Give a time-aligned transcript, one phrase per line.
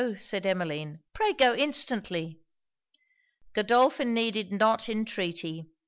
[0.19, 0.97] said Emmeline.
[1.13, 2.39] 'Pray go instantly!'
[3.53, 5.67] Godolphin needed not entreaty.